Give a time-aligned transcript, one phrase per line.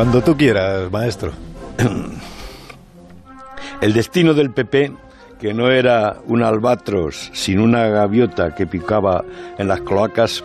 [0.00, 1.30] Cuando tú quieras, maestro.
[3.82, 4.94] El destino del PP,
[5.38, 9.22] que no era un albatros, sino una gaviota que picaba
[9.58, 10.42] en las cloacas,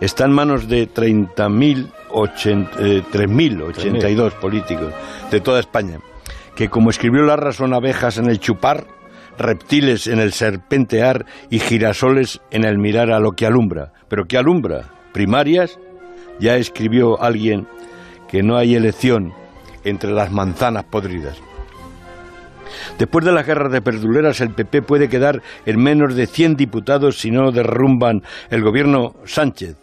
[0.00, 4.92] está en manos de 30.000 3.082 eh, políticos
[5.30, 6.00] de toda España,
[6.56, 8.88] que como escribió la razón abejas en el chupar,
[9.38, 13.92] reptiles en el serpentear y girasoles en el mirar a lo que alumbra.
[14.08, 14.86] ¿Pero qué alumbra?
[15.12, 15.78] ¿Primarias?
[16.40, 17.68] Ya escribió alguien
[18.28, 19.32] que no hay elección
[19.84, 21.40] entre las manzanas podridas.
[22.98, 27.18] Después de las guerras de perduleras, el PP puede quedar en menos de 100 diputados
[27.18, 29.76] si no derrumban el gobierno Sánchez,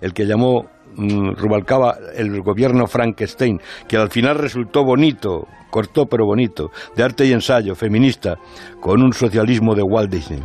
[0.00, 6.26] el que llamó mm, Rubalcaba el gobierno Frankenstein, que al final resultó bonito, cortó pero
[6.26, 8.36] bonito, de arte y ensayo, feminista,
[8.80, 10.42] con un socialismo de Walt Disney.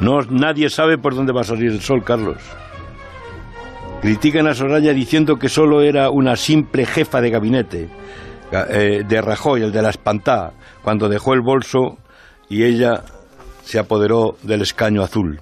[0.00, 2.38] No, nadie sabe por dónde va a salir el sol, Carlos.
[4.02, 7.88] Critican a Soraya diciendo que solo era una simple jefa de gabinete
[8.50, 11.98] eh, de Rajoy, el de la espantada, cuando dejó el bolso
[12.48, 13.04] y ella
[13.62, 15.40] se apoderó del escaño azul.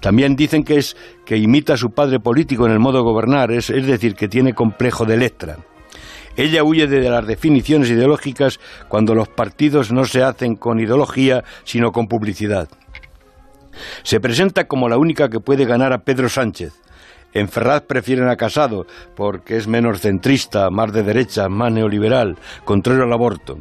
[0.00, 0.96] También dicen que es
[1.26, 4.28] que imita a su padre político en el modo de gobernar, es, es decir, que
[4.28, 5.56] tiene complejo de Electra.
[6.36, 11.90] Ella huye de las definiciones ideológicas cuando los partidos no se hacen con ideología, sino
[11.90, 12.68] con publicidad.
[14.04, 16.80] Se presenta como la única que puede ganar a Pedro Sánchez,
[17.34, 23.02] en Ferraz prefieren a Casado porque es menos centrista, más de derecha, más neoliberal, contrario
[23.02, 23.56] al aborto.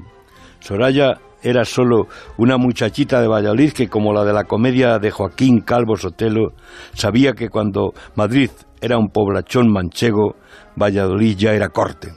[0.59, 2.07] Soraya era solo
[2.37, 6.53] una muchachita de Valladolid que, como la de la comedia de Joaquín Calvo Sotelo,
[6.93, 10.35] sabía que cuando Madrid era un poblachón manchego,
[10.79, 12.13] Valladolid ya era corte.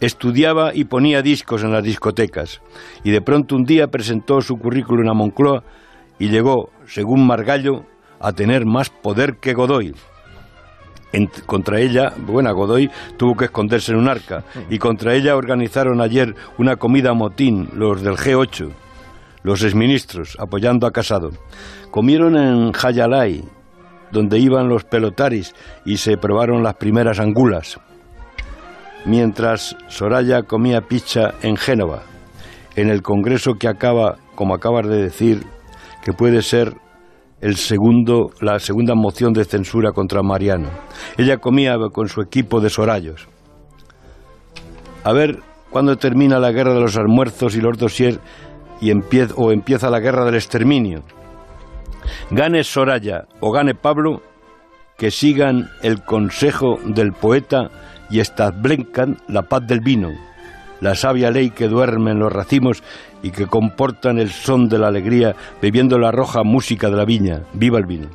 [0.00, 2.60] Estudiaba y ponía discos en las discotecas,
[3.02, 5.64] y de pronto un día presentó su currículum a Moncloa
[6.18, 7.84] y llegó, según Margallo,
[8.20, 9.94] a tener más poder que Godoy
[11.46, 14.44] contra ella, bueno, Godoy tuvo que esconderse en un arca.
[14.70, 18.70] Y contra ella organizaron ayer una comida motín los del G8,
[19.42, 21.30] los exministros, apoyando a Casado.
[21.90, 23.44] Comieron en Jayalay,
[24.10, 25.54] donde iban los pelotaris
[25.84, 27.78] y se probaron las primeras angulas,
[29.04, 32.02] mientras Soraya comía pizza en Génova,
[32.76, 35.44] en el congreso que acaba, como acabas de decir,
[36.02, 36.74] que puede ser
[37.40, 40.68] el segundo, la segunda moción de censura contra Mariano.
[41.16, 43.28] Ella comía con su equipo de sorayos.
[45.04, 45.40] A ver
[45.70, 48.20] cuándo termina la guerra de los almuerzos y los dosier
[48.80, 51.02] y empieza, o empieza la guerra del exterminio.
[52.30, 54.22] Gane Soraya o gane Pablo,
[54.96, 57.70] que sigan el consejo del poeta
[58.10, 60.10] y establezcan la paz del vino,
[60.80, 62.82] la sabia ley que duerme en los racimos
[63.22, 67.42] y que comportan el son de la alegría bebiendo la roja música de la viña.
[67.52, 68.08] ¡Viva el vino!